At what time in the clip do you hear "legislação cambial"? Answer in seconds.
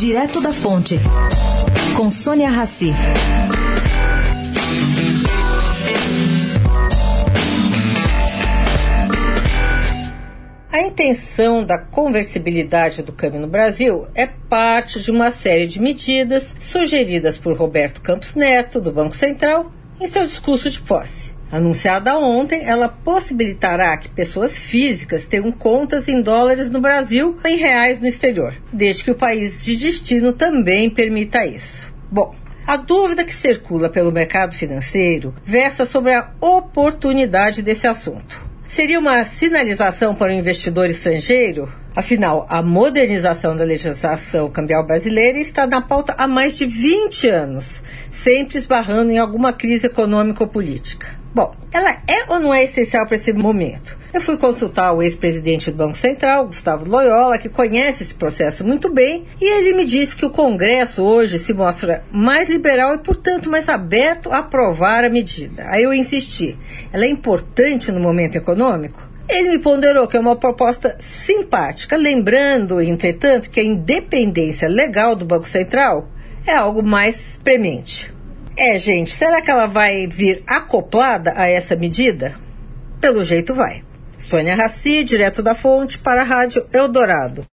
43.64-44.86